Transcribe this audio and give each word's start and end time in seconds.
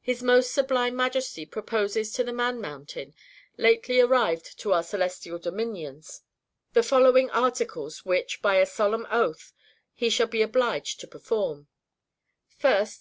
His 0.00 0.24
most 0.24 0.52
sublime 0.52 0.96
Majesty 0.96 1.46
proposes 1.46 2.12
to 2.14 2.24
the 2.24 2.32
Man 2.32 2.60
Mountain, 2.60 3.14
lately 3.56 4.00
arrived 4.00 4.58
to 4.58 4.72
our 4.72 4.82
celestial 4.82 5.38
dominions, 5.38 6.22
the 6.72 6.82
following 6.82 7.30
articles, 7.30 8.04
which, 8.04 8.42
by 8.42 8.56
a 8.56 8.66
solemn 8.66 9.06
oath, 9.08 9.52
he 9.94 10.10
shall 10.10 10.26
be 10.26 10.42
obliged 10.42 10.98
to 10.98 11.06
perform: 11.06 11.68
1st. 12.60 12.96